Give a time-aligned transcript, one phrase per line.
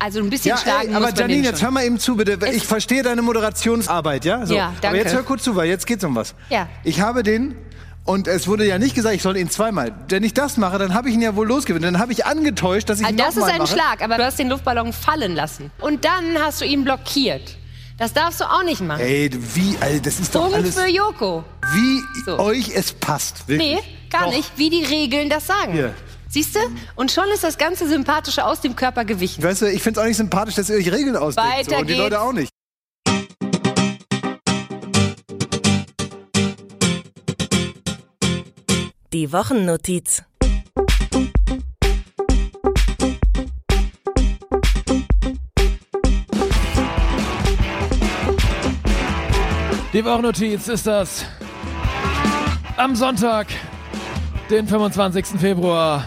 [0.00, 2.38] Also ein bisschen Ja, schlagen ey, aber Janine, jetzt hör mal eben zu, bitte.
[2.52, 4.46] Ich verstehe deine Moderationsarbeit, ja?
[4.46, 4.54] So.
[4.54, 4.88] Ja, danke.
[4.88, 6.36] Aber jetzt hör kurz zu, weil jetzt geht's um was.
[6.50, 6.68] Ja.
[6.84, 7.56] Ich habe den,
[8.04, 9.92] und es wurde ja nicht gesagt, ich soll ihn zweimal.
[10.08, 11.84] Wenn ich das mache, dann habe ich ihn ja wohl losgewinnt.
[11.84, 13.72] Dann habe ich angetäuscht, dass ich Also ihn das ist ein mache.
[13.72, 15.72] Schlag, aber du hast den Luftballon fallen lassen.
[15.80, 17.56] Und dann hast du ihn blockiert.
[17.98, 19.00] Das darfst du auch nicht machen.
[19.00, 21.42] Ey, wie, also das ist doch Punkt alles, für Joko.
[21.74, 22.38] wie So.
[22.38, 23.48] euch es passt.
[23.48, 23.74] Wirklich.
[23.74, 24.30] Nee, gar Doch.
[24.36, 25.72] nicht, wie die Regeln das sagen.
[25.72, 25.92] Hier.
[26.30, 26.60] Siehst du?
[26.94, 29.42] Und schon ist das ganze Sympathische aus dem Körper gewichen.
[29.42, 31.50] Weißt du, ich finde es auch nicht sympathisch, dass ihr euch Regeln ausdenkt.
[31.50, 31.98] Weiter so, und die geht's.
[31.98, 32.52] Leute auch nicht.
[39.14, 40.22] Die Wochennotiz.
[49.94, 51.24] Die Wochennotiz ist das
[52.76, 53.46] am Sonntag,
[54.50, 55.40] den 25.
[55.40, 56.04] Februar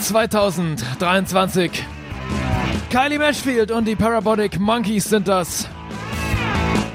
[0.00, 1.84] 2023.
[2.90, 5.68] Kylie Mashfield und die Parabolic Monkeys sind das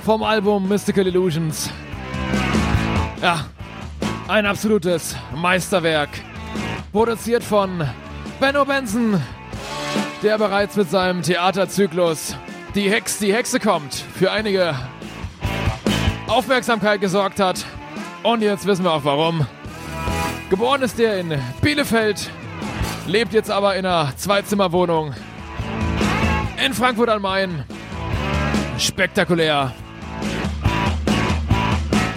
[0.04, 1.70] vom Album Mystical Illusions.
[3.22, 3.46] Ja,
[4.28, 6.10] ein absolutes Meisterwerk.
[6.92, 7.88] Produziert von
[8.40, 9.22] Benno Benson,
[10.24, 12.36] der bereits mit seinem Theaterzyklus
[12.74, 14.76] Die Hex, die Hexe kommt für einige
[16.28, 17.66] Aufmerksamkeit gesorgt hat.
[18.24, 19.46] Und jetzt wissen wir auch warum.
[20.50, 22.30] Geboren ist er in Bielefeld,
[23.12, 25.14] lebt jetzt aber in einer Zweizimmerwohnung
[26.66, 27.66] in Frankfurt am Main.
[28.78, 29.74] Spektakulär.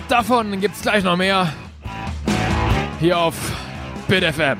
[0.08, 1.52] Davon gibt's gleich noch mehr.
[3.00, 3.34] Hier auf
[4.06, 4.58] BitFM.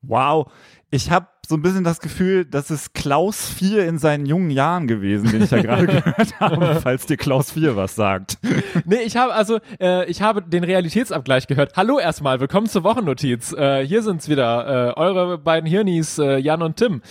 [0.00, 0.50] Wow.
[0.90, 4.86] Ich habe so ein bisschen das Gefühl, das ist Klaus 4 in seinen jungen Jahren
[4.86, 8.38] gewesen, den ich ja gerade gehört habe, falls dir Klaus 4 was sagt.
[8.86, 11.76] Nee, ich habe also, äh, ich habe den Realitätsabgleich gehört.
[11.76, 13.52] Hallo erstmal, willkommen zur Wochennotiz.
[13.52, 17.02] Äh, hier sind's wieder, äh, eure beiden Hirnis, äh, Jan und Tim.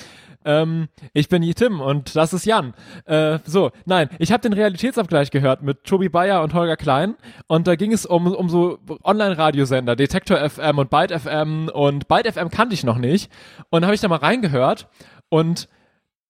[0.46, 2.74] Ähm, ich bin Tim und das ist Jan.
[3.06, 7.16] Äh, so, nein, ich habe den Realitätsabgleich gehört mit Tobi Bayer und Holger Klein
[7.48, 12.34] und da ging es um, um so Online-Radiosender, Detektor FM und Byte FM und Byte
[12.34, 13.32] FM kannte ich noch nicht
[13.70, 14.88] und habe ich da mal reingehört
[15.30, 15.68] und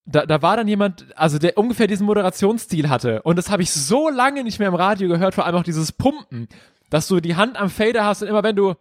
[0.05, 3.21] da, da war dann jemand, also der ungefähr diesen Moderationsstil hatte.
[3.21, 5.91] Und das habe ich so lange nicht mehr im Radio gehört, vor allem auch dieses
[5.91, 6.47] Pumpen,
[6.89, 8.73] dass du die Hand am Fader hast und immer wenn du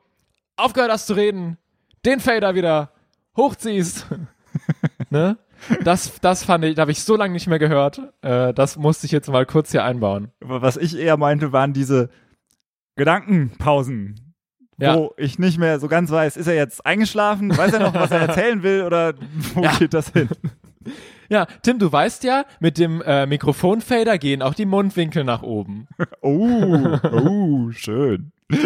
[0.57, 1.59] aufgehört hast zu reden,
[2.05, 2.93] den Fader wieder
[3.37, 4.07] hochziehst.
[5.11, 5.37] ne?
[5.85, 8.01] Das, das fand ich, da habe ich so lange nicht mehr gehört.
[8.23, 10.31] Äh, das musste ich jetzt mal kurz hier einbauen.
[10.43, 12.09] Aber was ich eher meinte, waren diese
[12.97, 14.35] Gedankenpausen,
[14.79, 14.97] Ja.
[14.97, 17.55] wo ich nicht mehr so ganz weiß, ist er jetzt eingeschlafen?
[17.57, 19.13] Weiß er noch, was er erzählen will oder
[19.55, 19.77] wo Ja.
[19.77, 20.29] geht das hin?
[21.33, 25.87] Ja, Tim, du weißt ja, mit dem äh, Mikrofonfader gehen auch die Mundwinkel nach oben.
[26.23, 28.33] Oh, oh, schön.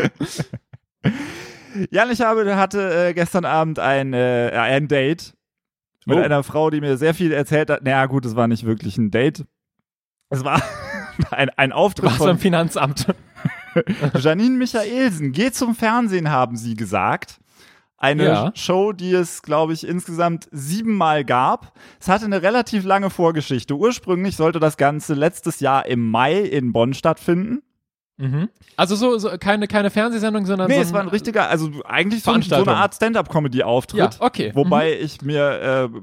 [1.90, 5.33] Jan, ich habe, hatte äh, gestern Abend ein, äh, ein Date
[6.06, 6.20] mit Oh.
[6.22, 7.82] einer Frau, die mir sehr viel erzählt hat.
[7.84, 9.44] Naja, gut, es war nicht wirklich ein Date.
[10.30, 10.62] Es war
[11.30, 13.06] ein, ein Auftritt im von Finanzamt?
[14.18, 15.32] Janine Michaelsen.
[15.32, 17.40] Geh zum Fernsehen, haben sie gesagt.
[17.96, 18.52] Eine Ja.
[18.54, 21.72] Show, die es, glaube ich, insgesamt siebenmal gab.
[22.00, 23.74] Es hatte eine relativ lange Vorgeschichte.
[23.76, 27.62] Ursprünglich sollte das Ganze letztes Jahr im Mai in Bonn stattfinden.
[28.16, 28.48] Mhm.
[28.76, 32.22] Also so, so keine, keine Fernsehsendung, sondern Nee, so es war ein richtiger, also eigentlich
[32.22, 33.98] so, ein, so eine Art Stand-up-Comedy-Auftritt.
[33.98, 34.52] Ja, okay.
[34.54, 36.00] Wobei ich mir äh,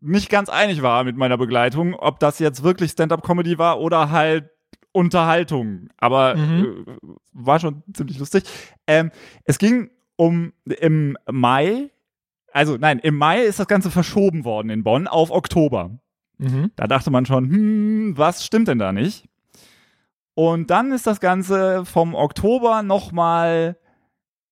[0.00, 4.50] nicht ganz einig war mit meiner Begleitung, ob das jetzt wirklich Stand-up-Comedy war oder halt
[4.92, 5.88] Unterhaltung.
[5.98, 6.84] Aber Mhm.
[6.86, 6.96] äh,
[7.32, 8.44] war schon ziemlich lustig.
[8.86, 9.10] Ähm,
[9.44, 11.90] es ging um im Mai,
[12.52, 15.98] also nein, im Mai ist das Ganze verschoben worden in Bonn auf Oktober.
[16.38, 16.72] Mhm.
[16.74, 19.28] Da dachte man schon, hm, was stimmt denn da nicht?
[20.38, 23.76] Und dann ist das Ganze vom Oktober nochmal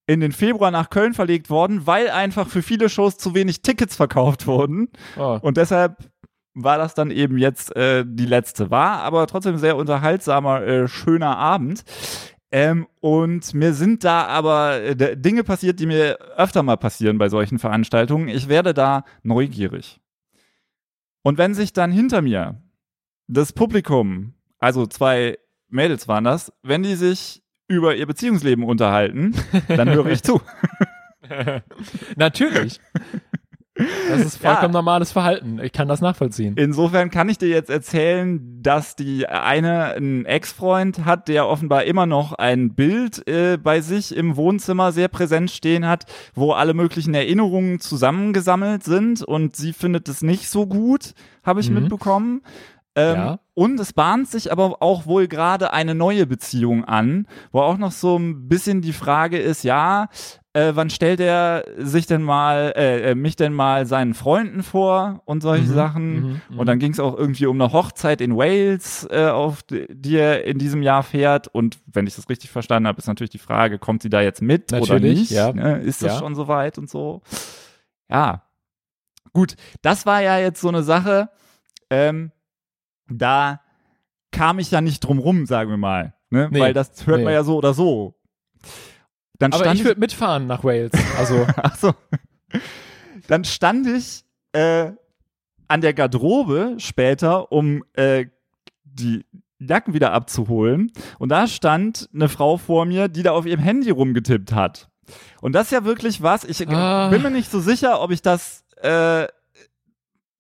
[0.09, 3.95] in den Februar nach Köln verlegt worden, weil einfach für viele Shows zu wenig Tickets
[3.95, 4.89] verkauft wurden.
[5.17, 5.39] Oh.
[5.41, 6.11] Und deshalb
[6.55, 8.73] war das dann eben jetzt äh, die letzte.
[8.73, 11.85] War aber trotzdem sehr unterhaltsamer, äh, schöner Abend.
[12.51, 17.29] Ähm, und mir sind da aber äh, Dinge passiert, die mir öfter mal passieren bei
[17.29, 18.27] solchen Veranstaltungen.
[18.27, 20.01] Ich werde da neugierig.
[21.23, 22.61] Und wenn sich dann hinter mir
[23.29, 25.39] das Publikum, also zwei
[25.77, 29.35] Mädels waren das, wenn die sich über ihr Beziehungsleben unterhalten,
[29.69, 30.41] dann höre ich zu.
[32.17, 32.81] Natürlich.
[34.09, 34.79] Das ist vollkommen Ja.
[34.79, 35.59] normales Verhalten.
[35.63, 36.55] Ich kann das nachvollziehen.
[36.57, 42.07] Insofern kann ich dir jetzt erzählen, dass die eine einen Ex-Freund hat, der offenbar immer
[42.07, 47.13] noch ein Bild äh, bei sich im Wohnzimmer sehr präsent stehen hat, wo alle möglichen
[47.13, 51.13] Erinnerungen zusammengesammelt sind und sie findet es nicht so gut,
[51.45, 51.81] habe ich Mhm.
[51.81, 52.43] mitbekommen.
[52.97, 53.39] Ähm, Ja.
[53.55, 57.93] Und es bahnt sich aber auch wohl gerade eine neue Beziehung an, wo auch noch
[57.93, 60.09] so ein bisschen die Frage ist, ja,
[60.53, 65.21] äh, wann stellt er sich denn mal, äh, äh, mich denn mal seinen Freunden vor
[65.27, 66.41] und solche Sachen.
[66.57, 70.45] Und dann ging es auch irgendwie um eine Hochzeit in Wales, äh, auf die er
[70.45, 71.49] in diesem Jahr fährt.
[71.49, 74.41] Und wenn ich das richtig verstanden habe, ist natürlich die Frage, kommt sie da jetzt
[74.43, 75.31] mit oder Natürlich, nicht?
[75.33, 75.53] ja.
[75.53, 75.79] Ne?
[75.81, 76.19] Ist das Ja.
[76.19, 77.21] schon soweit und so?
[78.11, 78.43] Ja.
[79.33, 81.29] Gut, das war ja jetzt so eine Sache,
[81.91, 82.33] ähm,
[83.09, 83.61] da
[84.33, 86.15] kam ich ja nicht drum rum, sagen wir mal.
[86.31, 86.49] Ne?
[86.51, 87.25] Nee, Weil das hört nee.
[87.25, 88.15] man ja so oder so.
[89.39, 90.93] Dann Aber stand ich würde mitfahren nach Wales.
[91.19, 91.95] Also, Ach so.
[93.29, 94.93] Dann stand ich äh,
[95.69, 98.27] an der Garderobe später, um äh,
[98.85, 99.25] die
[99.59, 100.93] Jacken wieder abzuholen.
[101.19, 104.89] Und da stand eine Frau vor mir, die da auf ihrem Handy rumgetippt hat.
[105.41, 106.45] Und das ist ja wirklich was.
[106.45, 107.09] Ich Ah.
[107.09, 109.27] bin mir nicht so sicher, ob ich das äh,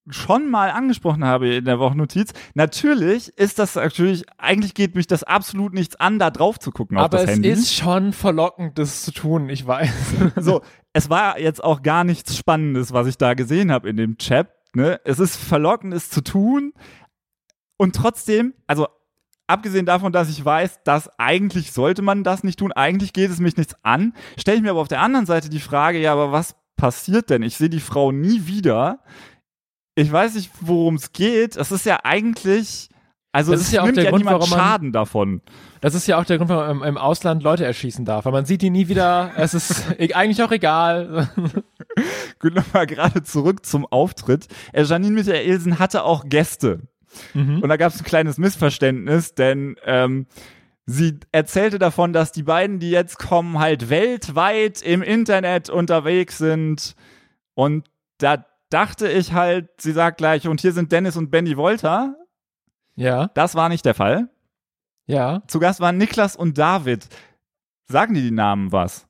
[0.08, 2.32] schon mal angesprochen habe in der Wochennotiz.
[2.55, 6.97] Natürlich ist das natürlich, eigentlich geht mich das absolut nichts an, da drauf zu gucken
[6.97, 7.49] auf aber das es Handy.
[7.50, 9.91] ist schon verlockend, das zu tun, ich weiß.
[10.37, 10.62] So,
[10.93, 14.49] es war jetzt auch gar nichts Spannendes, was ich da gesehen habe in dem Chat.
[14.75, 15.00] Ne?
[15.05, 16.73] Es ist verlockend, es zu tun.
[17.76, 18.87] Und trotzdem, also
[19.47, 23.41] abgesehen davon, dass ich weiß, dass eigentlich sollte man das nicht tun, eigentlich geht es
[23.41, 26.32] mich nichts an, stelle ich mir aber auf der anderen Seite die Frage, ja, aber
[26.32, 27.43] was passiert denn?
[27.43, 29.00] Ich sehe die Frau nie wieder.
[29.97, 31.57] Ich weiß nicht, worum es geht.
[31.57, 32.89] Es ist ja eigentlich,
[33.33, 35.41] also Das es ist ja auch nimmt der ja Grund, niemand warum man- Schaden davon.
[35.81, 38.33] Das ist ja auch der Grund, warum man im, im Ausland Leute erschießen darf, weil
[38.33, 39.33] man sieht die nie wieder.
[39.37, 41.31] Es ist e- eigentlich auch egal.
[42.39, 44.47] Gut, nochmal gerade zurück zum Auftritt.
[44.73, 46.81] Äh, Janine Michaelsen hatte auch Gäste.
[47.35, 47.63] Mhm.
[47.63, 50.27] Und da gab es ein kleines Missverständnis, denn ähm,
[50.85, 56.95] sie erzählte davon, dass die beiden, die jetzt kommen, halt weltweit im Internet unterwegs sind.
[57.55, 57.87] Und
[58.19, 62.15] da dachte ich halt, sie sagt gleich, und hier sind Dennis und Benny Wolter.
[62.97, 64.29] Ja, Das war nicht der Fall.
[65.07, 65.43] ja.
[65.47, 67.07] Zu Gast waren Niklas und David.
[67.89, 69.07] Sagen die die Namen was?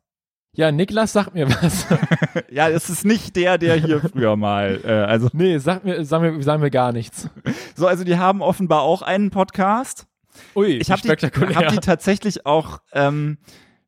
[0.53, 1.87] Ja, Niklas sagt mir was.
[2.51, 6.21] Ja, es ist nicht der, der hier früher mal, äh, also nee, sag mir, sag
[6.21, 7.29] mir, sag mir gar nichts.
[7.75, 10.07] so, also die haben offenbar auch einen Podcast.
[10.55, 13.39] Ui, Ich habe die, hab die tatsächlich auch ähm,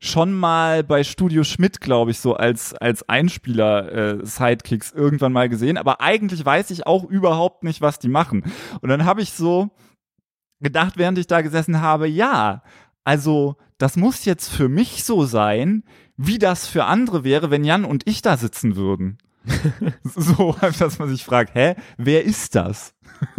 [0.01, 5.77] schon mal bei Studio Schmidt, glaube ich, so als, als Einspieler-Sidekicks irgendwann mal gesehen.
[5.77, 8.45] Aber eigentlich weiß ich auch überhaupt nicht, was die machen.
[8.81, 9.71] Und dann habe ich so
[10.61, 12.63] gedacht, während ich da gesessen habe, ja,
[13.05, 15.85] also das muss jetzt für mich so sein,
[16.17, 19.19] wie das für andere wäre, wenn Jan und ich da sitzen würden.
[20.05, 22.95] so, dass man sich fragt, hä, wer ist das?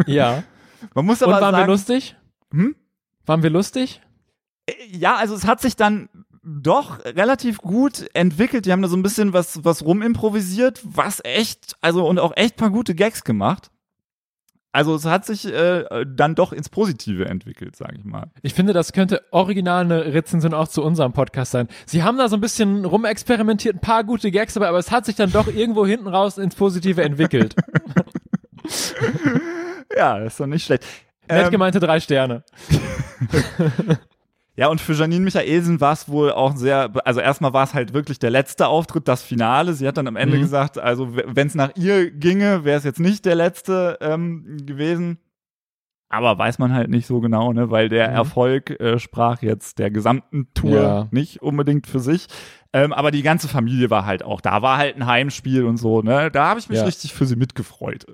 [0.08, 0.44] ja.
[0.96, 2.16] Man muss Und aber waren sagen, wir lustig?
[2.54, 2.74] Hm?
[3.26, 4.02] Waren wir lustig?
[4.88, 6.08] Ja, also es hat sich dann
[6.62, 8.66] doch relativ gut entwickelt.
[8.66, 12.56] Die haben da so ein bisschen was, was rumimprovisiert, was echt, also und auch echt
[12.57, 13.72] paar gute Gags gemacht.
[14.72, 18.30] Also es hat sich äh, dann doch ins Positive entwickelt, sage ich mal.
[18.44, 21.68] Ich finde, das könnte original eine Rezension auch zu unserem Podcast sein.
[21.88, 25.06] Sie haben da so ein bisschen rumexperimentiert, ein paar gute Gags dabei, aber es hat
[25.06, 27.56] sich dann doch irgendwo hinten raus ins Positive entwickelt.
[29.96, 30.86] Ja, ist doch nicht schlecht.
[31.28, 32.44] Nett Ähm, gemeinte drei Sterne.
[34.60, 37.94] Ja, und für Janine Michaelsen war es wohl auch sehr, also erstmal war es halt
[37.94, 39.72] wirklich der letzte Auftritt, das Finale.
[39.74, 40.42] Sie hat dann am Ende Mhm.
[40.42, 45.18] gesagt, also wenn es nach ihr ginge, wäre es jetzt nicht der letzte ähm, gewesen.
[46.10, 48.16] Aber weiß man halt nicht so genau, ne, weil der Mhm.
[48.16, 51.08] Erfolg äh, sprach jetzt der gesamten Tour Ja.
[51.12, 52.28] nicht unbedingt für sich.
[52.74, 56.02] Ähm, aber die ganze Familie war halt auch da, war halt ein Heimspiel und so,
[56.02, 56.32] ne?
[56.32, 56.84] Da habe ich mich Ja.
[56.86, 58.06] richtig für sie mitgefreut.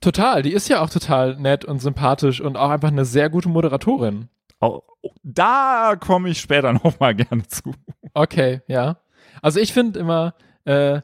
[0.00, 3.48] Total, die ist ja auch total nett und sympathisch und auch einfach eine sehr gute
[3.48, 4.28] Moderatorin.
[4.62, 4.82] Auch,
[5.24, 7.74] da komme ich später noch mal gerne zu.
[8.14, 8.98] Okay, ja.
[9.42, 11.00] Also ich finde immer, äh,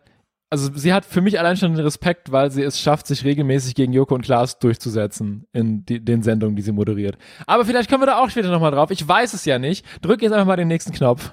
[0.49, 3.75] also sie hat für mich allein schon den Respekt, weil sie es schafft, sich regelmäßig
[3.75, 7.19] gegen Joko und Klaas durchzusetzen in die, den Sendungen, die sie moderiert.
[7.47, 8.93] Aber vielleicht kommen wir da auch später nochmal drauf.
[8.93, 9.85] Ich weiß es ja nicht.
[10.03, 11.33] Drück jetzt einfach mal den nächsten Knopf.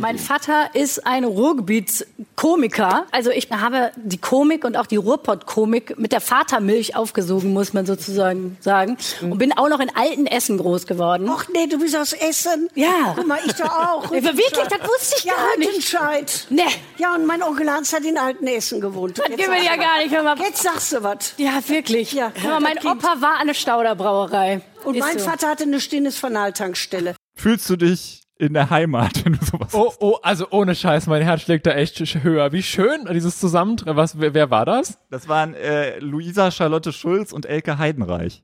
[0.00, 3.04] Mein Vater ist ein Ruhrgebietskomiker.
[3.10, 7.84] Also ich habe die Komik und auch die Ruhrpott-Komik mit der Vatermilch aufgesogen, muss man
[7.84, 8.96] sozusagen sagen.
[9.20, 11.28] Und bin auch noch in alten Essen groß geworden.
[11.30, 12.70] Ach nee, du bist aus Essen?
[12.74, 13.12] Ja.
[13.14, 14.10] Guck mal, ich doch auch.
[14.20, 14.50] Ja, wirklich?
[14.52, 15.68] Das wusste ich ja, gar nicht.
[15.68, 16.46] Rüttenscheid.
[16.48, 16.62] Nee.
[16.96, 19.18] Ja, und mein Onkel Hans hat in alten Essen gewohnt.
[19.18, 20.14] Das mir sagst ja gar nicht.
[20.14, 20.38] Hör mal.
[20.38, 21.34] Jetzt sagst du was.
[21.36, 22.12] Ja, wirklich.
[22.12, 22.78] Ja, Hör mal, mein.
[22.78, 24.62] Opa war an der Stauderbrauerei.
[24.84, 25.24] Und Ist mein so.
[25.26, 27.14] Vater hatte eine Stinnes Fanaltankstelle.
[27.36, 31.22] Fühlst du dich in der Heimat, wenn du sowas Oh, oh, also ohne Scheiß, mein
[31.22, 32.52] Herz schlägt da echt höher.
[32.52, 33.96] Wie schön dieses Zusammentreffen.
[33.96, 34.98] Was, wer, wer war das?
[35.10, 38.42] Das waren äh, Luisa Charlotte Schulz und Elke Heidenreich.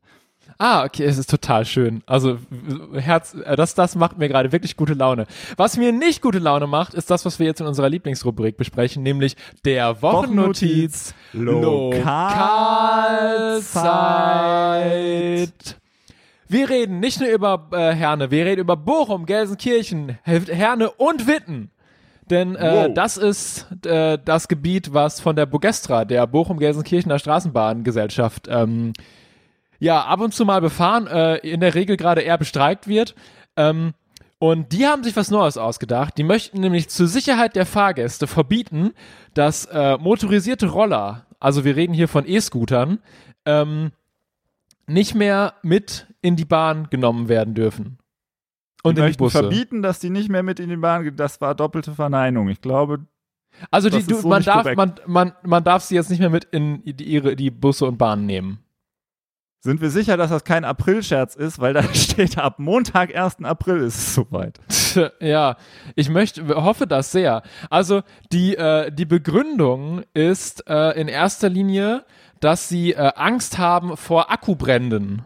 [0.59, 2.03] Ah, okay, es ist total schön.
[2.07, 2.39] Also
[2.95, 5.27] Herz, äh, das, das macht mir gerade wirklich gute Laune.
[5.57, 9.03] Was mir nicht gute Laune macht, ist das, was wir jetzt in unserer Lieblingsrubrik besprechen,
[9.03, 12.07] nämlich der Wochennotiz Lokalzeit.
[16.49, 21.71] Wir reden nicht nur über äh, Herne, wir reden über Bochum, Gelsenkirchen, Herne und Witten.
[22.31, 22.95] denn äh, Wow.
[22.95, 28.93] das ist äh, das Gebiet, was von der Bogestra, der Bochum-Gelsenkirchener Straßenbahngesellschaft, ähm,
[29.79, 33.15] ja, ab und zu mal befahren, äh, in der Regel gerade eher bestreikt wird.
[33.57, 33.93] Ähm,
[34.39, 36.17] und die haben sich was Neues ausgedacht.
[36.19, 38.93] Die möchten nämlich zur Sicherheit der Fahrgäste verbieten,
[39.35, 42.99] dass äh, motorisierte Roller, also wir reden hier von E-Scootern,
[43.47, 43.93] ähm,
[44.87, 47.99] nicht mehr mit in die Bahn genommen werden dürfen.
[48.83, 49.39] Und die in die Busse.
[49.41, 51.17] verbieten, dass die nicht mehr mit in die Bahn gehen.
[51.17, 52.49] Das war doppelte Verneinung.
[52.49, 53.07] Ich glaube,
[53.71, 54.77] Also die, du, so man, darf, korrekt.
[54.77, 57.99] man, man, man darf sie jetzt nicht mehr mit in die, ihre, die Busse und
[57.99, 58.59] Bahnen nehmen.
[59.61, 63.43] sind wir sicher, dass das kein Aprilscherz ist, weil da steht, ab Montag, 1.
[63.43, 64.61] April ist es soweit.
[65.21, 65.57] ja,
[65.97, 67.43] ich möchte, hoffe das sehr.
[67.71, 72.05] Also die, äh, die Begründung ist äh, in erster Linie,
[72.41, 75.25] dass sie äh, Angst haben vor Akkubränden.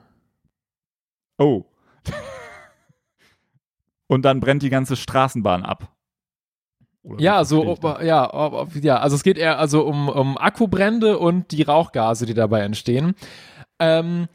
[1.39, 1.65] Oh.
[4.07, 5.89] Und dann brennt die ganze Straßenbahn ab.
[7.03, 11.63] Oder Ja, so, ja, ja, also es geht eher also um, um Akkubrände und die
[11.63, 13.15] Rauchgase, die dabei entstehen.
[13.79, 14.29] Ähm,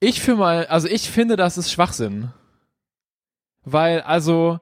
[0.00, 2.32] ich für mal, also ich finde, das ist Schwachsinn.
[3.62, 4.60] Weil, also,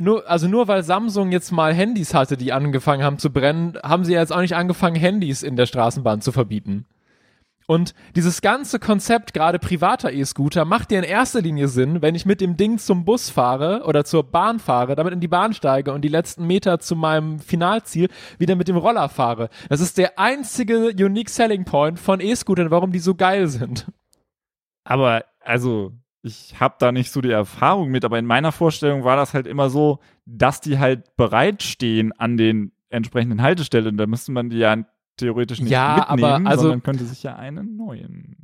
[0.00, 4.04] nur, also nur weil Samsung jetzt mal Handys hatte, die angefangen haben zu brennen, haben
[4.04, 6.86] sie jetzt auch nicht angefangen, Handys in der Straßenbahn zu verbieten.
[7.66, 12.26] Und dieses ganze Konzept, gerade privater E-Scooter, macht dir in erster Linie Sinn, wenn ich
[12.26, 15.92] mit dem Ding zum Bus fahre oder zur Bahn fahre, damit in die Bahn steige
[15.92, 18.08] und die letzten Meter zu meinem Finalziel
[18.38, 19.50] wieder mit dem Roller fahre.
[19.68, 23.86] Das ist der einzige Unique Selling Point von E-Scootern, warum die so geil sind.
[24.82, 29.16] Aber also, ich habe da nicht so die Erfahrung mit, aber in meiner Vorstellung war
[29.16, 33.96] das halt immer so, dass die halt bereitstehen an den entsprechenden Haltestellen.
[33.96, 34.76] Da müsste man die ja
[35.16, 38.36] theoretisch nicht Ja, aber mitnehmen, also- sondern könnte sich ja einen neuen.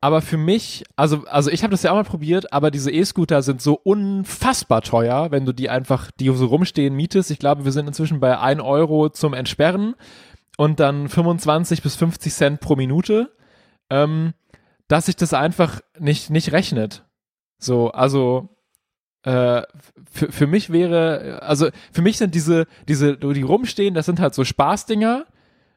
[0.00, 3.42] Aber für mich, also, also ich habe das ja auch mal probiert, aber diese E-Scooter
[3.42, 7.32] sind so unfassbar teuer, wenn du die einfach, die so rumstehen, mietest.
[7.32, 9.96] Ich glaube, wir sind inzwischen bei 1 Euro zum Entsperren
[10.56, 13.32] und dann 25 bis 50 Cent pro Minute,
[13.90, 14.34] ähm,
[14.86, 17.04] dass sich das einfach nicht, nicht rechnet.
[17.58, 18.48] So, also
[19.22, 19.62] äh,
[20.10, 24.44] für, mich wäre, also für mich sind diese, diese, die rumstehen, das sind halt so
[24.44, 25.26] Spaßdinger,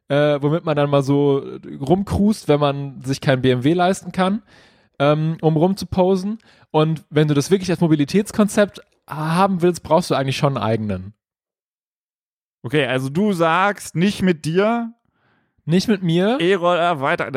[0.08, 1.44] äh, womit man dann mal so
[1.80, 4.44] rumcruist, wenn man sich kein BMW leisten kann,
[5.00, 6.38] ähm, um rumzuposen.
[6.70, 11.14] Und wenn du das wirklich als Mobilitätskonzept haben willst, brauchst du eigentlich schon einen eigenen.
[12.64, 14.94] Okay, also du sagst nicht mit dir,
[15.72, 16.38] Nicht mit mir.
[16.42, 17.32] E-Roller weiter.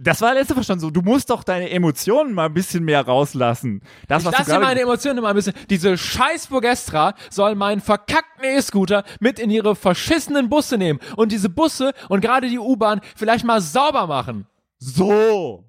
[0.00, 0.90] Das war letzte Mal schon so.
[0.90, 3.82] Du musst doch deine Emotionen mal ein bisschen mehr rauslassen.
[4.06, 5.54] Das, Ich was du lasse meine Emotionen immer ein bisschen.
[5.68, 11.48] Diese scheiß Bogestra soll meinen verkackten E-Scooter mit in ihre verschissenen Busse nehmen und diese
[11.48, 14.46] Busse und gerade die U-Bahn vielleicht mal sauber machen.
[14.78, 15.64] So.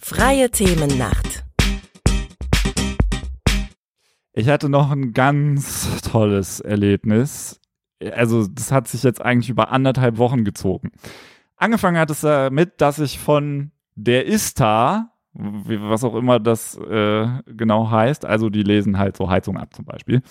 [0.00, 1.42] Freie Themennacht.
[4.34, 7.58] Ich hatte noch ein ganz tolles Erlebnis.
[8.14, 10.90] Also, das hat sich jetzt eigentlich über anderthalb Wochen gezogen.
[11.56, 17.90] Angefangen hat es damit, dass ich von der ISTA, was auch immer das äh, genau
[17.90, 20.22] heißt, also die lesen halt so Heizung ab zum Beispiel,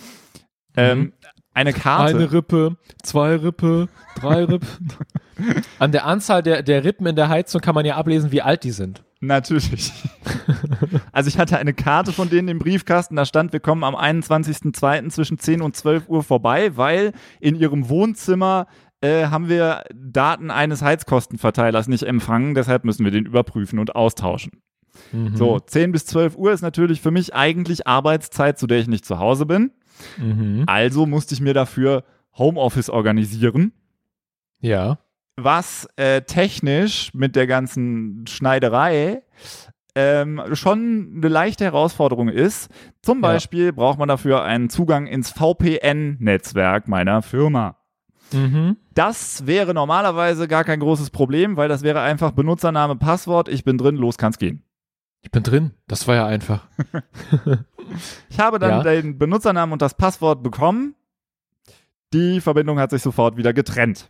[0.75, 1.13] ähm,
[1.53, 2.15] eine Karte.
[2.15, 4.89] Eine Rippe, zwei Rippe, drei Rippen.
[5.79, 8.63] An der Anzahl der, der Rippen in der Heizung kann man ja ablesen, wie alt
[8.63, 9.03] die sind.
[9.21, 9.93] Natürlich.
[11.11, 15.09] also ich hatte eine Karte von denen im Briefkasten, da stand, wir kommen am 21.02.
[15.09, 18.67] zwischen 10 und 12 Uhr vorbei, weil in ihrem Wohnzimmer
[18.99, 24.61] äh, haben wir Daten eines Heizkostenverteilers nicht empfangen, deshalb müssen wir den überprüfen und austauschen.
[25.35, 29.05] So, 10 bis 12 Uhr ist natürlich für mich eigentlich Arbeitszeit, zu der ich nicht
[29.05, 29.71] zu Hause bin.
[30.17, 30.63] Mhm.
[30.67, 32.03] Also musste ich mir dafür
[32.37, 33.73] Homeoffice organisieren
[34.59, 34.99] Ja.
[35.37, 39.23] Was äh, technisch mit der ganzen Schneiderei
[39.95, 42.69] ähm, schon eine leichte Herausforderung ist.
[43.01, 43.29] Zum Ja.
[43.33, 47.77] Beispiel braucht man dafür einen Zugang ins VPN-Netzwerk meiner Firma.
[48.31, 48.77] Mhm.
[48.93, 53.77] Das wäre normalerweise gar kein großes Problem, weil das wäre einfach Benutzername, Passwort, ich bin
[53.77, 54.63] drin, los kann's gehen.
[55.23, 55.71] Ich bin drin.
[55.87, 56.67] Das war ja einfach.
[58.29, 58.83] Ich habe dann Ja.
[58.83, 60.95] den Benutzernamen und das Passwort bekommen.
[62.13, 64.07] Die Verbindung hat sich sofort wieder getrennt.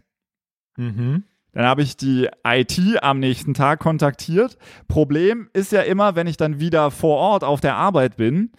[0.77, 1.23] Mhm.
[1.53, 4.57] Dann habe ich die IT am nächsten Tag kontaktiert.
[4.87, 8.51] Problem ist ja immer, wenn ich dann wieder vor Ort auf der Arbeit bin,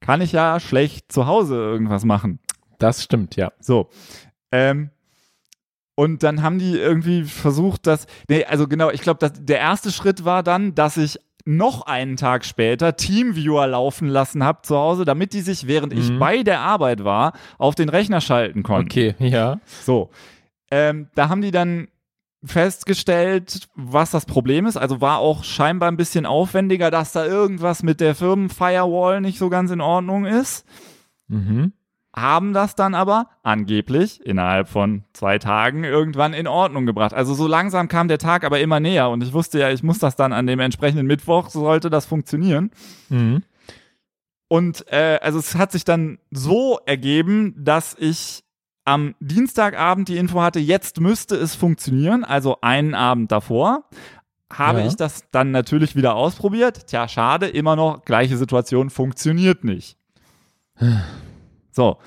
[0.00, 2.38] kann ich ja schlecht zu Hause irgendwas machen.
[2.78, 3.50] Das stimmt, ja.
[3.58, 3.88] So.
[4.52, 4.90] Ähm,
[5.96, 8.06] und dann haben die irgendwie versucht, dass.
[8.28, 12.44] Nee, also genau, ich glaube, der erste Schritt war dann, dass ich noch einen Tag
[12.44, 16.18] später Teamviewer laufen lassen habe zu Hause, damit die sich, während ich Mhm.
[16.20, 18.86] bei der Arbeit war, auf den Rechner schalten konnten.
[18.92, 19.58] Okay, ja.
[19.82, 20.10] So.
[20.70, 21.88] Ähm, da haben die dann
[22.44, 24.76] festgestellt, was das Problem ist.
[24.76, 29.48] Also war auch scheinbar ein bisschen aufwendiger, dass da irgendwas mit der Firmenfirewall nicht so
[29.48, 30.64] ganz in Ordnung ist.
[31.26, 31.72] Mhm.
[32.14, 37.12] Haben das dann aber angeblich innerhalb von zwei Tagen irgendwann in Ordnung gebracht.
[37.12, 39.98] Also so langsam kam der Tag aber immer näher und ich wusste ja, ich muss
[39.98, 42.70] das dann an dem entsprechenden Mittwoch, sollte das funktionieren.
[43.08, 43.42] Mhm.
[44.48, 48.44] Und äh, also es hat sich dann so ergeben, dass ich
[48.88, 53.84] am Dienstagabend die Info hatte, jetzt müsste es funktionieren, also einen Abend davor.
[54.50, 54.86] Habe Ja.
[54.86, 56.86] ich das dann natürlich wieder ausprobiert.
[56.86, 59.96] Tja, schade, immer noch gleiche Situation, funktioniert nicht.
[61.70, 61.98] So,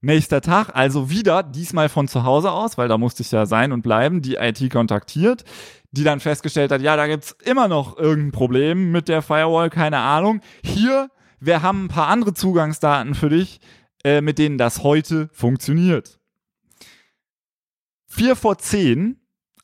[0.00, 3.72] nächster Tag, also wieder, diesmal von zu Hause aus, weil da musste ich ja sein
[3.72, 5.44] und bleiben, die IT kontaktiert,
[5.90, 9.98] die dann festgestellt hat, ja, da gibt's immer noch irgendein Problem mit der Firewall, keine
[9.98, 10.40] Ahnung.
[10.64, 13.60] Hier, wir haben ein paar andere Zugangsdaten für dich,
[14.02, 16.17] äh, mit denen das heute funktioniert.
[18.18, 19.20] Vier vor zehn,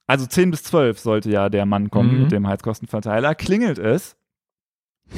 [0.06, 2.20] also zehn bis zwölf sollte ja der Mann kommen Mhm.
[2.22, 4.16] mit dem Heizkostenverteiler, klingelt es,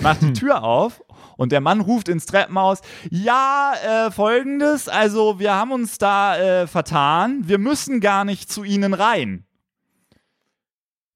[0.02, 1.02] macht die Tür auf
[1.36, 3.74] und der Mann ruft ins Treppenhaus, ja,
[4.06, 8.94] äh, folgendes, also wir haben uns da äh, vertan, wir müssen gar nicht zu Ihnen
[8.94, 9.44] rein.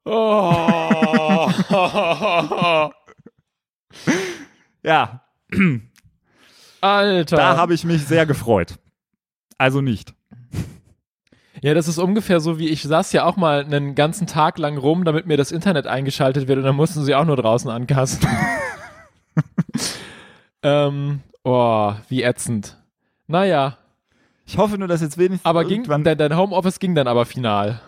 [0.05, 1.51] Oh.
[4.83, 5.25] Ja,
[6.81, 7.37] Alter.
[7.37, 8.79] da habe ich mich sehr gefreut.
[9.59, 10.15] Also nicht.
[11.63, 14.79] Ja, das ist ungefähr so wie ich saß ja auch mal einen ganzen Tag lang
[14.79, 18.27] rum, damit mir das Internet eingeschaltet wird und dann mussten sie auch nur draußen ankasten.
[20.63, 22.77] ähm, oh, wie ätzend.
[23.27, 23.77] Naja,
[24.47, 27.81] Ich hoffe nur, dass jetzt wenigstens aber ging, dein, dein Homeoffice ging dann aber final.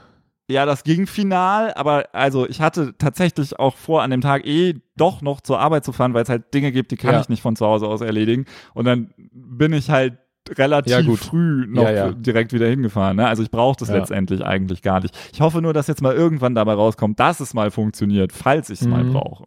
[0.49, 4.75] Ja, das ging final, aber also ich hatte tatsächlich auch vor, an dem Tag eh
[4.97, 7.21] doch noch zur Arbeit zu fahren, weil es halt Dinge gibt, die kann Ja.
[7.21, 8.45] ich nicht von zu Hause aus erledigen.
[8.75, 10.19] Und dann bin ich halt
[10.51, 11.19] relativ Ja, gut.
[11.21, 12.13] früh noch Ja, ja.
[12.13, 13.17] direkt wieder hingefahren.
[13.17, 13.27] Ne?
[13.27, 15.17] Also ich brauche das letztendlich eigentlich gar nicht.
[15.33, 18.81] Ich hoffe nur, dass jetzt mal irgendwann dabei rauskommt, dass es mal funktioniert, falls ich
[18.81, 19.13] es mal Mhm.
[19.13, 19.45] brauche.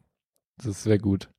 [0.64, 1.30] Das wäre gut.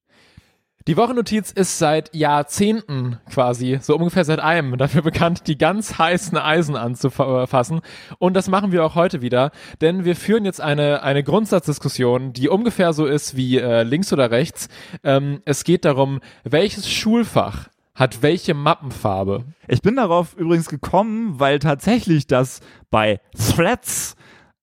[0.88, 6.38] Die Wochennotiz ist seit Jahrzehnten quasi, so ungefähr seit einem, dafür bekannt, die ganz heißen
[6.38, 7.80] Eisen anzufassen.
[8.18, 12.48] Und das machen wir auch heute wieder, denn wir führen jetzt eine, eine Grundsatzdiskussion, die
[12.48, 14.68] ungefähr so ist wie äh, links oder rechts.
[15.02, 19.44] Ähm, es geht darum, welches Schulfach hat welche Mappenfarbe.
[19.66, 24.14] Ich bin darauf übrigens gekommen, weil tatsächlich das bei Threads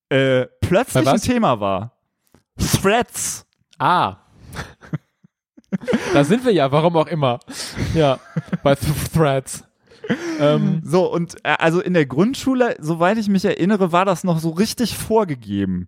[0.10, 1.20] äh, plötzlich ein?
[1.20, 1.98] Thema war.
[2.58, 3.46] Threads.
[3.80, 4.18] Ah.
[6.14, 7.40] da sind wir ja, warum auch immer.
[7.96, 8.20] Ja,
[8.62, 9.64] bei Th Threads.
[10.40, 14.38] Ähm, So, und äh, also in der Grundschule, soweit ich mich erinnere, war das noch
[14.40, 15.88] so richtig vorgegeben.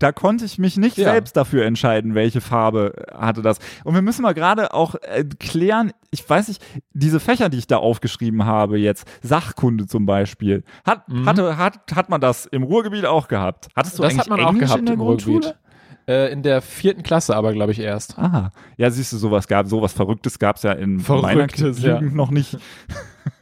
[0.00, 1.12] Da konnte ich mich nicht Ja.
[1.12, 3.58] selbst dafür entscheiden, welche Farbe äh, hatte das.
[3.84, 7.66] Und wir müssen mal gerade auch äh, klären, ich weiß nicht, diese Fächer, die ich
[7.68, 11.26] da aufgeschrieben habe jetzt, Sachkunde zum Beispiel, hat, Mhm.
[11.26, 13.68] hatte, hat, hat man das im Ruhrgebiet auch gehabt?
[13.76, 15.36] Hattest du das eigentlich hat man auch Englisch gehabt in der im Grundschule?
[15.36, 15.58] Ruhrgebiet.
[16.06, 18.18] Äh, in der vierten Klasse aber, glaube ich, erst.
[18.18, 18.52] Aha.
[18.76, 21.94] Ja, siehst du, sowas gab, sowas Verrücktes gab es ja in meiner Verrücktes, ja.
[21.94, 22.58] Jugend noch nicht.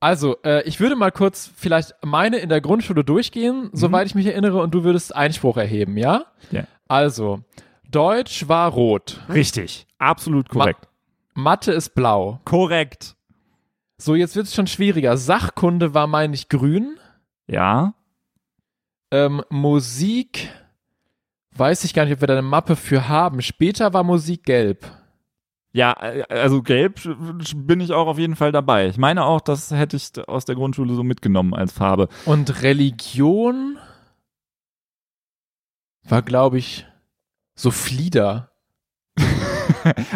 [0.00, 4.26] Also, äh, ich würde mal kurz vielleicht meine in der Grundschule durchgehen, soweit ich mich
[4.26, 6.24] erinnere, und du würdest Einspruch erheben, ja?
[6.50, 6.64] Ja.
[6.88, 7.40] Also,
[7.90, 9.86] Deutsch war rot, Richtig.
[9.98, 10.88] Absolut korrekt.
[11.34, 12.40] Mathe ist blau.
[12.44, 13.14] korrekt.
[13.98, 15.18] So, jetzt wird es schon schwieriger.
[15.18, 16.98] Sachkunde war, meine ich, grün.
[17.46, 17.92] Ja.
[19.10, 20.48] Ähm, Musik,
[21.56, 23.42] weiß ich gar nicht, ob wir da eine Mappe für haben.
[23.42, 24.86] Später war Musik gelb.
[25.72, 27.00] Ja, äh, also gelb
[27.54, 28.88] bin ich auch auf jeden Fall dabei.
[28.88, 32.08] Ich meine auch, das hätte ich aus der Grundschule so mitgenommen als Farbe.
[32.24, 33.78] Und Religion
[36.04, 36.86] war, glaube ich,
[37.54, 38.50] so Flieder.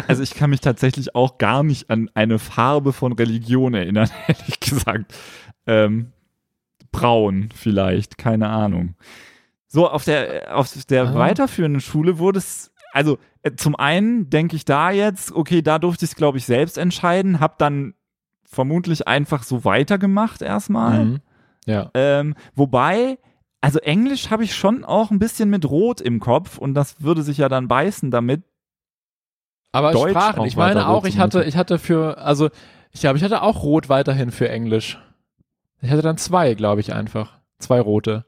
[0.07, 4.59] Also ich kann mich tatsächlich auch gar nicht an eine Farbe von Religion erinnern, ehrlich
[4.59, 5.11] gesagt.
[5.65, 6.11] Ähm,
[6.91, 8.95] braun vielleicht, keine Ahnung.
[9.67, 11.13] So, auf der, auf der Ah.
[11.15, 16.05] weiterführenden Schule wurde es, also äh, zum einen denke ich da jetzt, okay, da durfte
[16.05, 17.93] ich es, glaube ich, selbst entscheiden, hab dann
[18.45, 21.05] vermutlich einfach so weitergemacht erstmal.
[21.05, 21.19] Mhm.
[21.65, 21.91] Ja.
[21.93, 23.17] Ähm, wobei,
[23.59, 27.21] also Englisch habe ich schon auch ein bisschen mit Rot im Kopf und das würde
[27.21, 28.43] sich ja dann beißen damit.
[29.73, 32.49] Aber Deutsch Sprachen, ich meine auch, ich hatte, ich hatte für, also
[32.91, 34.97] ich glaube, ich hatte auch rot weiterhin für Englisch.
[35.81, 37.39] Ich hatte dann zwei, glaube ich, einfach.
[37.59, 38.25] Zwei rote.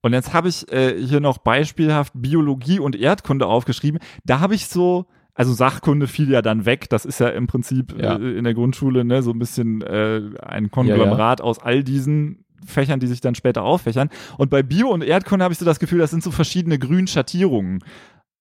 [0.00, 4.00] Und jetzt habe ich äh, hier noch beispielhaft Biologie und Erdkunde aufgeschrieben.
[4.24, 6.88] Da habe ich so, also Sachkunde fiel ja dann weg.
[6.90, 8.16] Das ist ja im Prinzip Ja.
[8.16, 13.00] äh, in der Grundschule ne, so ein bisschen äh, ein Konglomerat aus all diesen Fächern,
[13.00, 14.08] die sich dann später auffächern.
[14.36, 17.82] Und bei Bio und Erdkunde habe ich so das Gefühl, das sind so verschiedene Grünschattierungen.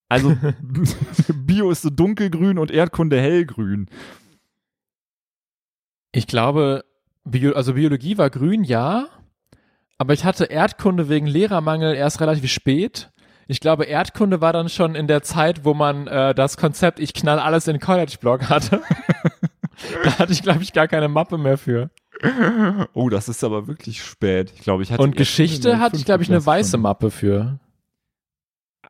[0.10, 0.36] Also
[1.36, 3.88] Bio ist so dunkelgrün und Erdkunde hellgrün.
[6.12, 6.84] Ich glaube,
[7.26, 9.08] Bio, also Biologie war grün, ja.
[9.98, 13.12] Aber ich hatte Erdkunde wegen Lehrermangel erst relativ spät.
[13.48, 17.14] Ich glaube, Erdkunde war dann schon in der Zeit, wo man äh, das Konzept Ich
[17.14, 18.82] knall alles in College-Blog hatte.
[20.04, 21.90] da hatte ich, glaube ich, gar keine Mappe mehr für.
[22.94, 24.52] Oh, das ist aber wirklich spät.
[24.56, 26.82] Ich glaube, ich hatte Und Geschichte hatte ich, glaube ich, eine weiße schon.
[26.82, 27.60] Mappe für.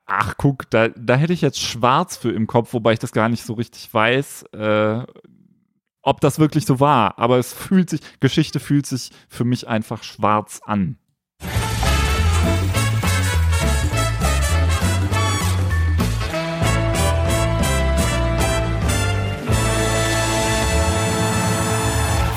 [0.06, 3.28] Ach, guck, da, da hätte ich jetzt schwarz für im Kopf, wobei ich das gar
[3.28, 5.04] nicht so richtig weiß, äh,
[6.08, 7.20] ob das wirklich so war.
[7.20, 10.98] Aber es fühlt sich, Geschichte fühlt sich für mich einfach schwarz an.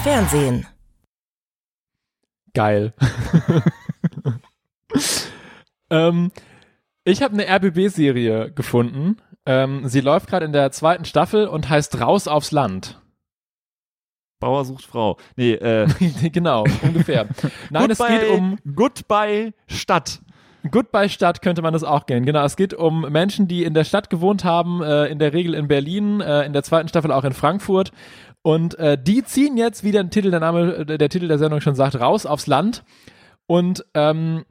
[0.03, 0.67] Fernsehen.
[2.53, 2.93] Geil.
[5.91, 6.33] ähm,
[7.05, 9.19] ich habe eine RBB-Serie gefunden.
[9.47, 13.00] Ähm, sie läuft gerade in der zweiten Staffel und heißt Raus aufs Land.
[14.41, 15.17] Bauer sucht Frau.
[15.37, 15.87] Nee, äh,
[16.33, 17.29] genau, ungefähr.
[17.71, 20.21] Nein, es geht um Goodbye Stadt.
[20.71, 22.27] Goodbye Stadt könnte man das auch gehen.
[22.27, 25.55] Genau, es geht um Menschen, die in der Stadt gewohnt haben, äh, in der Regel
[25.55, 27.93] in Berlin, äh, in der zweiten Staffel auch in Frankfurt.
[28.43, 31.61] Und äh, die ziehen jetzt, wie der Titel der Name, äh, der Titel der Sendung
[31.61, 32.85] schon sagt, raus aufs Land.
[33.47, 34.45] Und ähm,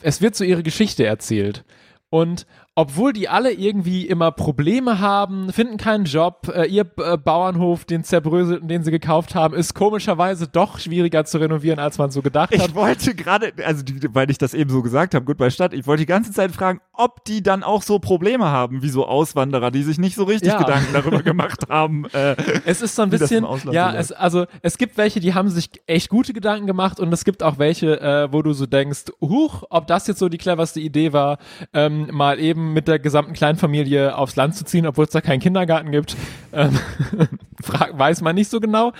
[0.00, 1.64] es wird so ihre Geschichte erzählt.
[2.10, 2.46] Und
[2.78, 8.04] obwohl die alle irgendwie immer Probleme haben, finden keinen Job, äh, ihr äh, Bauernhof, den
[8.04, 12.52] zerbröselten, den sie gekauft haben, ist komischerweise doch schwieriger zu renovieren, als man so gedacht
[12.52, 12.68] hat.
[12.68, 15.86] Ich wollte gerade, also die, weil ich das eben so gesagt habe, Goodbye Stadt, ich
[15.86, 19.70] wollte die ganze Zeit fragen, ob die dann auch so Probleme haben, wie so Auswanderer,
[19.70, 20.58] die sich nicht so richtig Ja.
[20.58, 22.04] Gedanken darüber gemacht haben.
[22.12, 22.36] Äh,
[22.66, 26.10] Es ist so ein bisschen, ja, es, also es gibt welche, die haben sich echt
[26.10, 29.86] gute Gedanken gemacht und es gibt auch welche, äh, wo du so denkst, huch, ob
[29.86, 31.38] das jetzt so die cleverste Idee war,
[31.72, 35.40] ähm, mal eben mit der gesamten Kleinfamilie aufs Land zu ziehen, obwohl es da keinen
[35.40, 36.16] Kindergarten gibt,
[36.52, 36.78] ähm,
[37.92, 38.92] weiß man nicht so genau.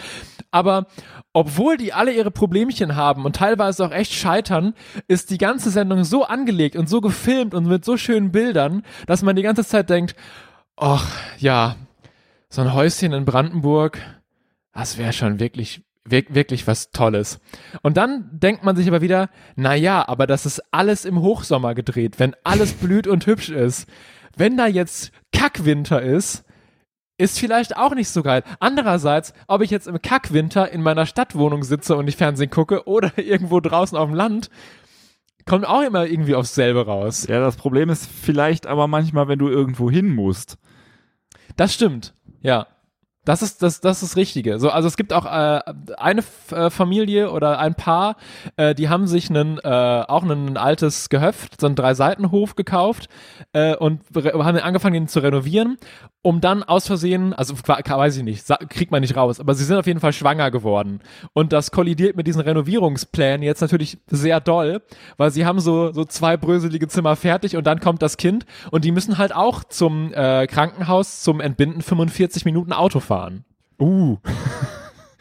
[0.51, 0.87] Aber
[1.33, 4.75] obwohl die alle ihre Problemchen haben und teilweise auch echt scheitern,
[5.09, 9.23] ist die ganze Sendung so angelegt und so gefilmt und mit so schönen Bildern, dass
[9.23, 10.15] man die ganze Zeit denkt,
[10.77, 11.77] ach ja,
[12.49, 13.99] so ein Häuschen in Brandenburg,
[14.73, 17.41] das wäre schon wirklich, wirk- wirklich was Tolles.
[17.83, 21.75] Und dann denkt man sich aber wieder, na ja, aber das ist alles im Hochsommer
[21.75, 23.89] gedreht, wenn alles blüht und hübsch ist.
[24.37, 26.45] Wenn da jetzt Kackwinter ist,
[27.19, 28.43] ist vielleicht auch nicht so geil.
[28.61, 33.13] Andererseits, ob ich jetzt im Kackwinter in meiner Stadtwohnung sitze und ich Fernsehen gucke oder
[33.17, 34.51] irgendwo draußen auf dem Land,
[35.47, 37.27] kommt auch immer irgendwie aufs selbe raus.
[37.29, 40.59] ja, das Problem ist vielleicht aber manchmal, wenn du irgendwo hin musst.
[41.57, 42.67] Das stimmt, ja.
[43.27, 44.59] Das ist das, das ist das Richtige.
[44.59, 45.61] So, also es gibt auch äh,
[45.99, 48.17] eine F äh, Familie oder ein Paar,
[48.57, 53.09] äh, die haben sich einen, äh, auch ein altes Gehöft, so einen Drei-Seiten-Hof gekauft
[53.53, 55.77] äh, und haben angefangen, ihn zu renovieren,
[56.23, 59.77] um dann aus Versehen, also weiß ich nicht, kriegt man nicht raus, aber sie sind
[59.77, 61.01] auf jeden Fall schwanger geworden.
[61.33, 64.83] Und das kollidiert mit diesen Renovierungsplänen jetzt natürlich sehr doll,
[65.17, 68.85] weil sie haben so, so zwei bröselige Zimmer fertig und dann kommt das Kind und
[68.85, 73.45] die müssen halt auch zum äh, Krankenhaus zum Entbinden 45 Minuten Auto fahren.
[73.79, 74.17] Uh,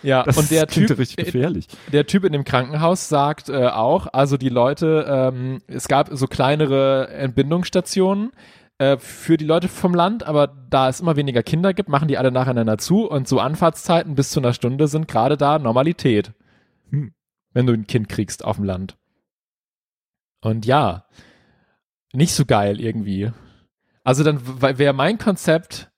[0.06, 1.68] Ja, das und der klingt Typ, richtig gefährlich.
[1.92, 6.28] der Typ in dem Krankenhaus sagt äh, auch, also die Leute, ähm, es gab so
[6.28, 8.32] kleinere Entbindungsstationen
[8.78, 12.18] äh, für die Leute vom Land, aber da es immer weniger Kinder gibt, machen die
[12.18, 16.34] alle nacheinander zu und so Anfahrtszeiten bis zu einer Stunde sind gerade da Normalität.
[16.90, 17.14] Hm.
[17.54, 18.98] Wenn du ein Kind kriegst auf dem Land.
[20.42, 21.06] Und ja,
[22.14, 23.32] nicht so geil irgendwie.
[24.04, 25.90] Also dann wäre mein Konzept,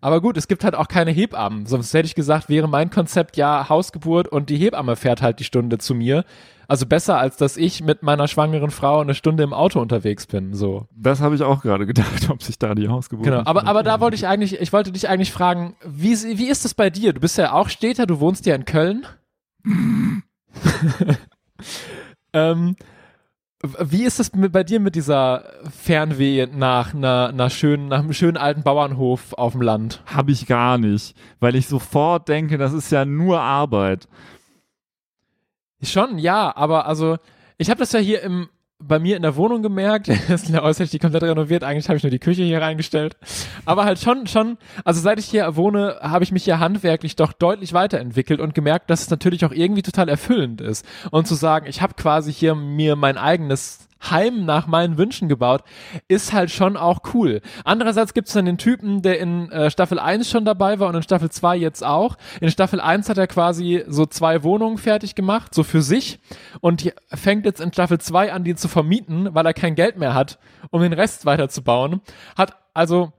[0.00, 1.66] aber gut, es gibt halt auch keine Hebammen.
[1.66, 5.44] Sonst hätte ich gesagt, wäre mein Konzept ja Hausgeburt und die Hebamme fährt halt die
[5.44, 6.24] Stunde zu mir.
[6.68, 10.54] Also besser, als dass ich mit meiner schwangeren Frau eine Stunde im Auto unterwegs bin.
[10.54, 10.86] So.
[10.94, 13.24] Das habe ich auch gerade gedacht, ob sich da die Hausgeburt.
[13.24, 13.42] Genau.
[13.44, 16.74] Aber, aber da wollte ich eigentlich, ich wollte dich eigentlich fragen, wie, wie ist das
[16.74, 17.12] bei dir?
[17.12, 19.06] Du bist ja auch Städter, du wohnst ja in Köln.
[22.32, 22.76] ähm,
[23.62, 25.44] wie ist es bei dir mit dieser
[25.82, 30.02] Fernweh nach einer, einer schönen, nach einem schönen alten Bauernhof auf dem Land?
[30.06, 34.08] Habe ich gar nicht, weil ich sofort denke, das ist ja nur Arbeit.
[35.82, 37.16] Schon, ja, aber also,
[37.58, 40.62] ich habe das ja hier im, bei mir in der Wohnung gemerkt, das ist ja
[40.62, 43.16] äußerlich die komplett renoviert, eigentlich habe ich nur die Küche hier reingestellt,
[43.64, 47.32] aber halt schon, schon, also seit ich hier wohne, habe ich mich hier handwerklich doch
[47.32, 50.84] deutlich weiterentwickelt und gemerkt, dass es natürlich auch irgendwie total erfüllend ist.
[51.10, 55.62] Und zu sagen, ich habe quasi hier mir mein eigenes Heim nach meinen Wünschen gebaut,
[56.08, 57.40] ist halt schon auch cool.
[57.64, 60.96] Andererseits gibt es dann den Typen, der in äh, Staffel 1 schon dabei war und
[60.96, 62.16] in Staffel 2 jetzt auch.
[62.40, 66.18] In Staffel 1 hat er quasi so zwei Wohnungen fertig gemacht, so für sich
[66.60, 69.96] und die fängt jetzt in Staffel 2 an, die zu vermieten, weil er kein Geld
[69.96, 70.38] mehr hat,
[70.70, 72.00] um den Rest weiterzubauen.
[72.36, 73.12] Hat also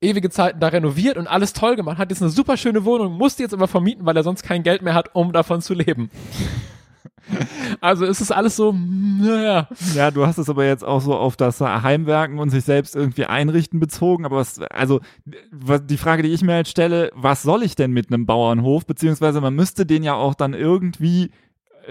[0.00, 3.42] ewige Zeiten da renoviert und alles toll gemacht, hat jetzt eine super schöne Wohnung, musste
[3.42, 6.10] jetzt aber vermieten, weil er sonst kein Geld mehr hat, um davon zu leben.
[7.86, 9.68] Also es ist alles so, naja.
[9.94, 13.26] Ja, du hast es aber jetzt auch so auf das Heimwerken und sich selbst irgendwie
[13.26, 14.24] einrichten bezogen.
[14.24, 15.00] Aber was, also
[15.54, 18.86] die Frage, die ich mir halt stelle, was soll ich denn mit einem Bauernhof?
[18.86, 21.30] Beziehungsweise man müsste den ja auch dann irgendwie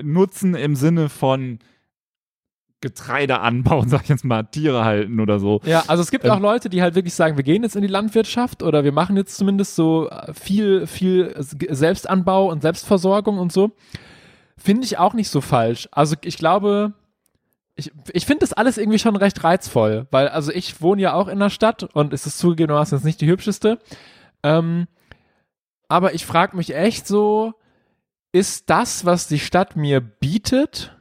[0.04, 1.60] nutzen im Sinne von
[2.82, 5.62] Getreide anbauen, sag ich jetzt mal, Tiere halten oder so.
[5.64, 7.82] Ja, also es gibt Ähm, auch Leute, die halt wirklich sagen, wir gehen jetzt in
[7.82, 13.72] die Landwirtschaft oder wir machen jetzt zumindest so viel, viel Selbstanbau und Selbstversorgung und so.
[14.58, 15.90] Finde ich auch nicht so falsch.
[15.92, 16.94] Also ich glaube,
[17.76, 21.28] ich, ich finde das alles irgendwie schon recht reizvoll, weil also ich wohne ja auch
[21.28, 23.80] in der Stadt und es ist zugegebenermaßen nicht die hübscheste.
[24.44, 24.88] Ähm,
[25.88, 27.54] aber ich frage mich echt so,
[28.32, 30.96] ist das, was die Stadt mir bietet,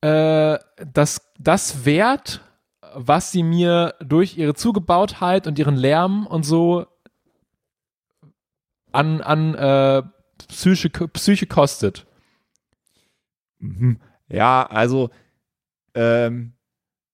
[0.00, 0.58] äh,
[0.92, 2.40] das, das wert,
[2.94, 6.86] was sie mir durch ihre Zugebautheit und ihren Lärm und so
[8.92, 10.02] an, an äh,
[10.48, 12.06] Psyche, Psyche kostet?
[13.58, 13.98] Mhm.
[14.28, 15.10] Ja, also
[15.94, 16.54] ähm,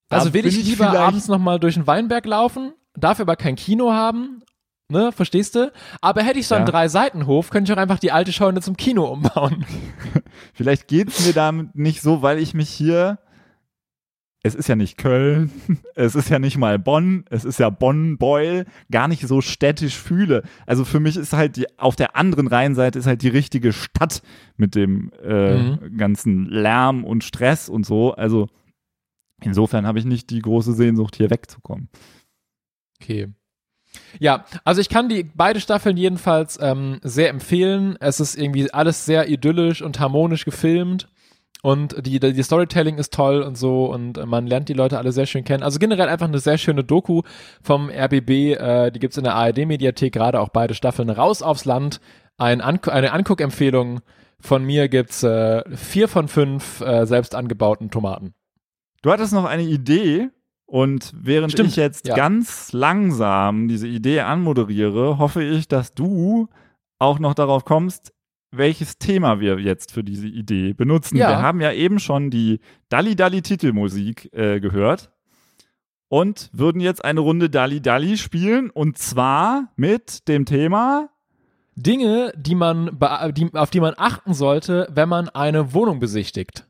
[0.09, 3.93] Also will bin ich lieber abends nochmal durch den Weinberg laufen, dafür aber kein Kino
[3.93, 4.43] haben,
[4.89, 5.73] ne, verstehst du?
[6.01, 6.73] Aber hätte ich so einen Ja.
[6.73, 9.65] Drei-Seiten-Hof, könnte ich auch einfach die alte Scheune zum Kino umbauen.
[10.55, 13.19] Vielleicht geht's mir damit nicht so, weil ich mich hier.
[14.43, 15.51] Es ist ja nicht Köln,
[15.95, 20.43] es ist ja nicht mal Bonn, es ist ja Bonn-Beul, gar nicht so städtisch fühle.
[20.67, 24.23] Also für mich ist halt die, auf der anderen Rheinseite ist halt die richtige Stadt
[24.57, 25.97] mit dem äh, Mhm.
[25.99, 28.15] ganzen Lärm und Stress und so.
[28.15, 28.49] Also
[29.43, 31.89] insofern habe ich nicht die große Sehnsucht, hier wegzukommen.
[33.01, 33.29] Okay.
[34.21, 37.97] Ja, also ich kann die beide Staffeln jedenfalls ähm, sehr empfehlen.
[38.01, 41.09] Es ist irgendwie alles sehr idyllisch und harmonisch gefilmt
[41.63, 45.27] und die, die Storytelling ist toll und so und man lernt die Leute alle sehr
[45.27, 45.63] schön kennen.
[45.63, 47.23] Also generell einfach eine sehr schöne Doku
[47.63, 51.11] vom RBB, äh, die gibt's in der ARD-Mediathek, gerade auch beide Staffeln.
[51.11, 52.01] Raus aufs Land,
[52.39, 54.01] ein An eine Anguckempfehlung
[54.39, 58.33] von mir gibt's äh, vier von fünf äh, selbst angebauten Tomaten.
[59.03, 60.29] Du hattest noch eine Idee
[60.67, 62.15] und während Stimmt, ich jetzt ja.
[62.15, 66.49] ganz langsam diese Idee anmoderiere, hoffe ich, dass du
[66.99, 68.13] auch noch darauf kommst,
[68.51, 71.17] welches Thema wir jetzt für diese Idee benutzen.
[71.17, 71.29] Ja.
[71.29, 75.11] Wir haben ja eben schon die Dalli Dalli Titelmusik äh, gehört
[76.09, 81.11] und würden jetzt eine Runde Dalli Dalli spielen und zwar mit dem Thema
[81.77, 82.99] Dinge, die man,
[83.33, 86.67] die, auf die man achten sollte, wenn man eine Wohnung besichtigt.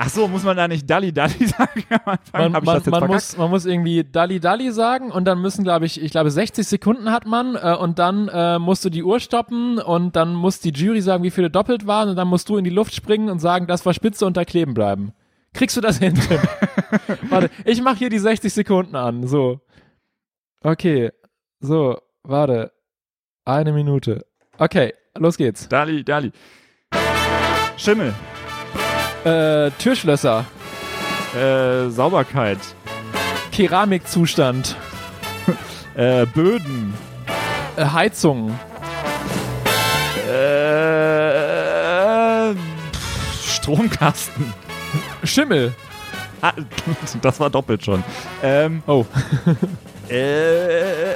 [0.00, 1.84] Ach so, muss man da nicht Dalli Dalli sagen?
[2.32, 6.00] Man, man, man, muss, man muss irgendwie Dalli Dalli sagen und dann müssen, glaube ich,
[6.00, 9.78] ich glaube 60 Sekunden hat man äh, und dann äh, musst du die Uhr stoppen
[9.80, 12.64] und dann muss die Jury sagen, wie viele doppelt waren und dann musst du in
[12.64, 15.12] die Luft springen und sagen, das war Spitze und da kleben bleiben.
[15.52, 16.16] Kriegst du das hin?
[17.28, 19.26] Warte, ich mache hier die 60 Sekunden an.
[19.26, 19.60] So.
[20.62, 21.10] Okay.
[21.60, 22.70] So, warte.
[23.44, 24.24] Eine Minute.
[24.58, 25.68] Okay, los geht's.
[25.68, 26.30] Dalli Dalli.
[27.76, 28.14] Schimmel.
[29.24, 30.44] Äh, Türschlösser.
[31.36, 32.58] Äh, Sauberkeit.
[33.52, 34.76] Keramikzustand.
[35.94, 36.94] Äh, Böden.
[37.76, 38.58] Äh, Heizung.
[40.78, 44.52] Äh, pff, Stromkasten.
[45.24, 45.74] Schimmel.
[46.40, 46.52] Ah,
[47.22, 48.04] das war doppelt schon.
[48.42, 49.04] Ähm, Oh.
[50.08, 51.12] äh,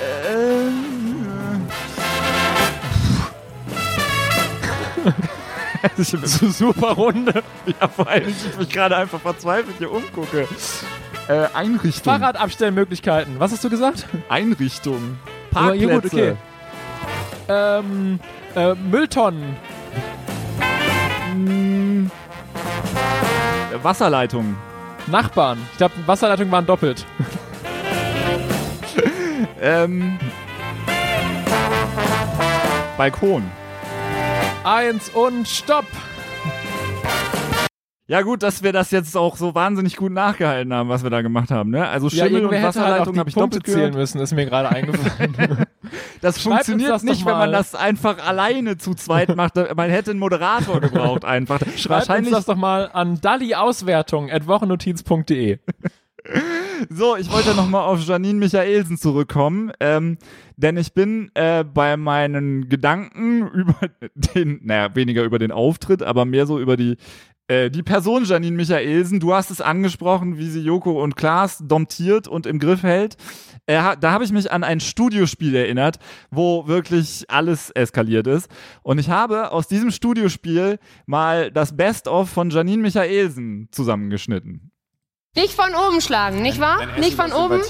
[5.96, 7.42] Super Runde.
[7.80, 10.48] ja, vor allem, ich mich gerade einfach verzweifelt hier umgucke.
[11.28, 12.12] Äh, Einrichtung.
[12.12, 13.38] Fahrradabstellmöglichkeiten.
[13.38, 14.06] Was hast du gesagt?
[14.28, 15.18] Einrichtung.
[15.52, 15.92] Ja, Parkplätze.
[15.94, 16.34] gut, okay.
[17.48, 18.20] Ähm,
[18.54, 19.56] äh, Mülltonnen.
[21.34, 22.06] Mm,
[23.82, 24.56] Wasserleitung.
[25.06, 25.58] Nachbarn.
[25.72, 27.06] Ich glaube, Wasserleitungen waren doppelt.
[29.64, 30.18] Ähm,
[32.96, 33.44] Balkon.
[34.64, 35.86] Eins und Stopp.
[38.06, 41.22] Ja gut, dass wir das jetzt auch so wahnsinnig gut nachgehalten haben, was wir da
[41.22, 41.70] gemacht haben.
[41.70, 41.88] Ne?
[41.88, 43.94] Also Ja, Schimmel und irgendwer hätte halt auch Wasserleitung habe ich Punkte doppelt zählen gehört.
[43.94, 45.66] müssen, ist mir gerade eingefallen.
[46.22, 49.56] Das Schreibt funktioniert das nicht, wenn man das einfach alleine zu zweit macht.
[49.76, 51.58] Man hätte einen Moderator gebraucht einfach.
[51.58, 52.32] Schreibt uns Wahrscheinlich.
[52.32, 55.58] das doch mal an dalliauswertung at wochennotiz.de.
[56.90, 60.18] So, ich wollte nochmal auf Janine Michaelsen zurückkommen, ähm,
[60.56, 63.76] denn ich bin äh, bei meinen Gedanken über
[64.14, 66.96] den, naja, weniger über den Auftritt, aber mehr so über die
[67.48, 69.20] äh, die Person Janine Michaelsen.
[69.20, 73.16] Du hast es angesprochen, wie sie Joko und Klaas domptiert und im Griff hält.
[73.66, 75.98] Äh, da habe ich mich an ein Studiospiel erinnert,
[76.30, 78.48] wo wirklich alles eskaliert ist.
[78.82, 84.72] Und ich habe aus diesem Studiospiel mal das Best-of von Janine Michaelsen zusammengeschnitten.
[85.34, 86.80] Nicht von oben schlagen, nicht wahr?
[86.80, 87.62] dann Nicht von oben.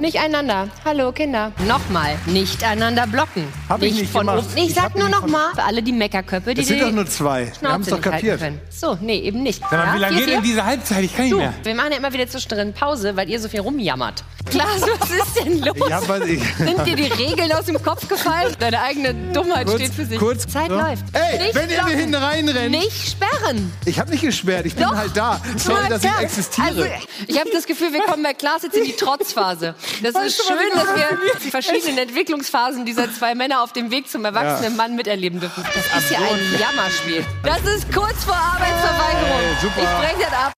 [0.00, 0.68] Nicht einander.
[0.84, 1.50] Hallo Kinder.
[1.66, 2.18] Nochmal.
[2.26, 3.48] Nicht einander blocken.
[3.70, 4.40] Hab ich nicht nicht von gemacht.
[4.44, 4.56] oben.
[4.58, 6.90] Ich Ich sag hab nur nicht nochmal für alle die Meckerköpfe, die Es sind doch
[6.92, 7.50] nur zwei.
[7.62, 8.38] Wir haben es doch nicht kapiert.
[8.40, 8.60] können.
[8.68, 9.62] So, nee, eben nicht.
[9.62, 11.04] Sag mal, Ja, wie lange geht denn diese Halbzeit?
[11.04, 11.54] Ich kann nicht Du, mehr.
[11.62, 14.22] wir machen ja immer wieder zwischendrin Pause, weil ihr so viel rumjammert.
[14.50, 15.90] Klaas, was ist denn los?
[15.90, 18.54] Hab was, ich, Sind dir die Regeln aus dem Kopf gefallen?
[18.58, 20.18] Deine eigene Dummheit steht für sich.
[20.18, 20.86] kurz, Zeit ja.
[20.90, 21.04] läuft.
[21.14, 21.98] Ey, Nicht wenn ihr mir blocken.
[21.98, 22.70] hinten reinrennt.
[22.72, 23.72] Nicht sperren.
[23.86, 24.94] Ich habe nicht gesperrt, ich bin Doch.
[24.94, 25.40] halt da.
[25.56, 26.90] Sorry, dass ich Ja, existiere.
[27.26, 29.74] Ich habe das Gefühl, wir kommen bei Klaas jetzt in die Trotzphase.
[30.02, 34.24] Das ist schön, dass wir die verschiedenen Entwicklungsphasen dieser zwei Männer auf dem Weg zum
[34.24, 35.64] erwachsenen Mann miterleben dürfen.
[35.74, 37.24] Das ist ja ein Jammerspiel.
[37.42, 39.40] Das ist kurz vor Arbeitsverweigerung.
[39.40, 39.82] Ey, super.
[39.82, 40.52] Ich breche das ab.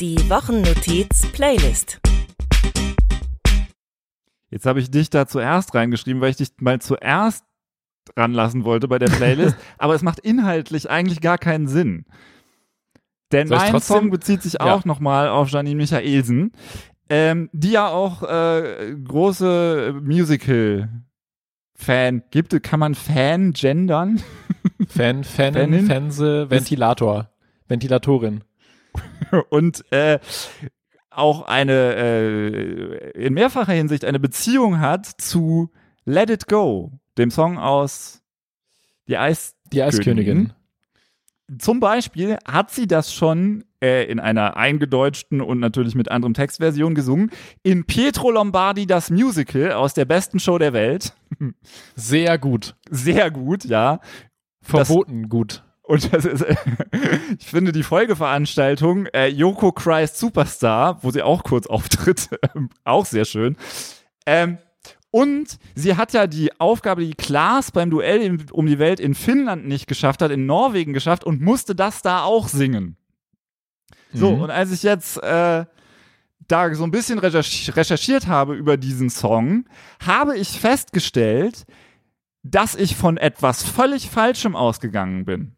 [0.00, 2.00] Die Wochennotiz Playlist.
[4.50, 7.44] Jetzt habe ich dich da zuerst reingeschrieben, weil ich dich mal zuerst
[8.16, 12.04] ranlassen wollte bei der Playlist, aber es macht inhaltlich eigentlich gar keinen Sinn.
[13.32, 14.74] Denn mein trotzdem- Song bezieht sich Ja.
[14.74, 16.52] auch nochmal auf Janine Michaelsen,
[17.08, 22.62] ähm, die ja auch äh, große Musical-Fan gibt.
[22.62, 24.22] Kann man Fan gendern?
[24.88, 25.86] Fan, Fanin, Fanin?
[25.86, 27.30] Fense, Ventilator.
[27.68, 28.44] Ventilatorin.
[29.50, 30.18] und äh,
[31.10, 35.70] auch eine äh, in mehrfacher Hinsicht eine Beziehung hat zu
[36.04, 38.22] Let It Go, dem Song aus
[39.08, 40.52] Die Eis Die Eiskönigin.
[41.58, 46.96] Zum Beispiel hat sie das schon äh, in einer eingedeutschten und natürlich mit anderem Textversion
[46.96, 47.30] gesungen
[47.62, 51.14] in Pietro Lombardi das Musical aus der besten Show der Welt.
[51.94, 52.74] Sehr gut.
[52.90, 54.00] Sehr gut, ja.
[54.60, 55.62] Verboten gut.
[55.82, 56.44] Und das ist,
[57.38, 62.28] ich finde die Folgeveranstaltung, äh, Yoko Christ Superstar, wo sie auch kurz auftritt,
[62.84, 63.56] auch sehr schön.
[64.26, 64.58] Ähm,
[65.16, 69.66] und sie hat ja die Aufgabe, die Klaas beim Duell um die Welt in Finnland
[69.66, 72.98] nicht geschafft hat, in Norwegen geschafft und musste das da auch singen.
[74.12, 74.42] So, Mhm.
[74.42, 75.64] und als ich jetzt äh,
[76.48, 79.64] da so ein bisschen recherch recherchiert habe über diesen Song,
[80.04, 81.64] habe ich festgestellt,
[82.42, 85.56] dass ich von etwas völlig Falschem ausgegangen bin.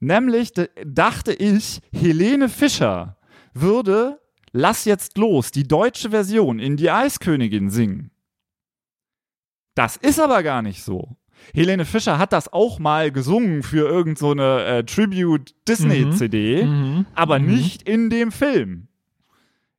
[0.00, 3.18] Nämlich dachte ich, Helene Fischer
[3.52, 4.18] würde
[4.56, 8.12] Lass jetzt los, die deutsche Version in die Eiskönigin singen.
[9.74, 11.16] Das ist aber gar nicht so.
[11.52, 17.06] Helene Fischer hat das auch mal gesungen für irgendeine so eine, äh, Tribute-Disney-CD, Mhm.
[17.14, 17.46] aber Mhm.
[17.46, 18.88] nicht in dem Film.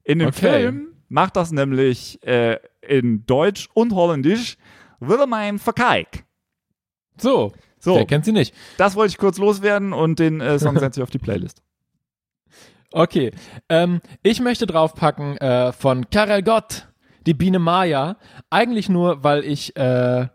[0.03, 0.49] In dem Okay.
[0.59, 4.57] Film macht das nämlich äh, in Deutsch und Holländisch
[4.99, 6.25] Willemijn Verkijk.
[7.17, 7.53] So.
[7.79, 8.53] So, Wer kennt sie nicht?
[8.77, 11.61] das wollte ich kurz loswerden und den äh, Song setze ich auf die Playlist.
[12.91, 13.31] Okay.
[13.69, 16.87] Ähm, ich möchte draufpacken äh, von Karel Gott,
[17.25, 18.17] die Biene Maya.
[18.49, 20.27] Eigentlich nur, weil ich äh,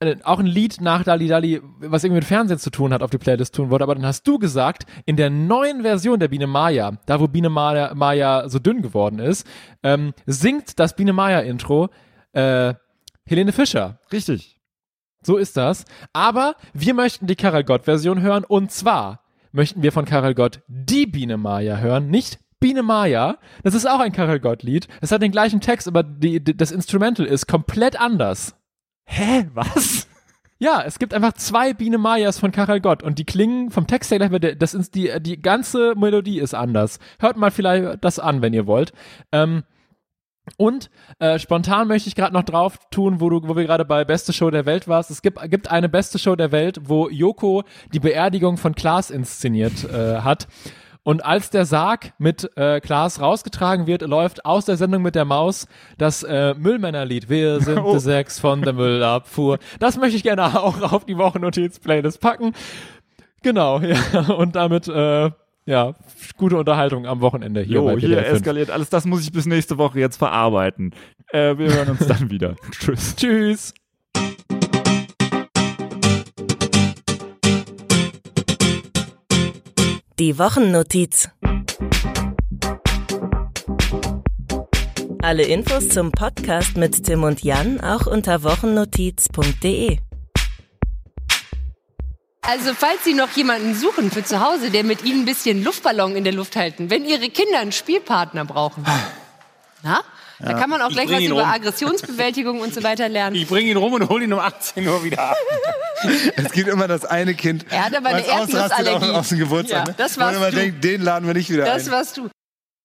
[0.00, 3.10] äh, auch ein Lied nach Dali Dali, was irgendwie mit Fernsehen zu tun hat, auf
[3.10, 3.84] die Playlist tun wollte.
[3.84, 7.50] Aber dann hast du gesagt, in der neuen Version der Biene Maya, da wo Biene
[7.50, 9.46] Maya, Maya so dünn geworden ist,
[9.82, 11.90] ähm, singt das Biene Maya Intro
[12.32, 12.74] äh,
[13.26, 13.98] Helene Fischer.
[14.10, 14.58] Richtig.
[15.22, 15.84] So ist das.
[16.14, 21.04] Aber wir möchten die Karel Gott-Version hören und zwar möchten wir von Karel Gott die
[21.04, 23.38] Biene Maya hören, nicht Biene Maya.
[23.64, 24.86] Das ist auch ein Karel Gott-Lied.
[25.00, 28.54] Es hat den gleichen Text, aber die, die, das Instrumental ist komplett anders.
[29.06, 29.48] Hä?
[29.54, 30.06] Was?
[30.62, 34.10] Ja, es gibt einfach zwei Biene Mayas von Karel Gott und die klingen vom Text
[34.10, 36.98] her gleich, das ist die, die ganze Melodie ist anders.
[37.18, 38.92] Hört mal vielleicht das an, wenn ihr wollt.
[39.32, 39.64] Ähm,
[40.58, 44.04] und äh, spontan möchte ich gerade noch drauf tun, wo du, wo wir gerade bei
[44.04, 45.10] Beste Show der Welt warst.
[45.10, 49.84] Es gibt, gibt eine Beste Show der Welt, wo Joko die Beerdigung von Klaas inszeniert
[49.84, 50.46] äh, hat.
[51.02, 55.24] Und als der Sarg mit äh, Klaas rausgetragen wird, läuft aus der Sendung mit der
[55.24, 57.28] Maus das äh, Müllmännerlied.
[57.30, 57.94] Wir sind Oh.
[57.94, 59.58] die sechs von der Müllabfuhr.
[59.78, 62.52] Das möchte ich gerne auch auf die Wochennotiz-Playlist packen.
[63.42, 63.98] Genau, ja.
[64.36, 65.30] Und damit, äh,
[65.66, 65.94] ja,
[66.36, 68.36] gute Unterhaltung am Wochenende hier Jo, hier WDR 5.
[68.36, 68.90] eskaliert alles.
[68.90, 70.94] Das muss ich bis nächste Woche jetzt verarbeiten.
[71.32, 72.56] Äh, wir hören uns dann wieder.
[72.72, 73.16] Tschüss.
[73.16, 73.74] Tschüss.
[80.20, 81.30] Die Wochennotiz.
[85.22, 89.96] Alle Infos zum Podcast mit Tim und Jan auch unter wochennotiz.de.
[92.42, 96.14] Also, falls Sie noch jemanden suchen für zu Hause, der mit Ihnen ein bisschen Luftballon
[96.14, 98.84] in der Luft halten, wenn Ihre Kinder einen Spielpartner brauchen.
[99.82, 100.04] Na?
[100.42, 101.50] Da kann man auch Ich gleich was über rum.
[101.50, 103.36] Aggressionsbewältigung und so weiter lernen.
[103.36, 105.36] Ich bringe ihn rum und hole ihn um 18 Uhr wieder ab.
[106.36, 109.38] Es gibt immer das eine Kind, Er hat aber eine was ausrastet auf, auf den
[109.38, 109.78] Geburtstag.
[109.80, 109.94] Ja, ne?
[109.98, 110.56] das Wo man warst immer du.
[110.56, 111.92] denkt, den laden wir nicht wieder Das ein.
[111.92, 112.30] warst du.